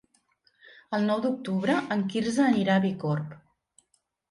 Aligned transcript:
El 0.97 1.05
nou 1.09 1.21
d'octubre 1.25 1.77
en 1.97 2.03
Quirze 2.15 2.43
anirà 2.47 2.81
a 2.81 2.85
Bicorb. 2.89 3.39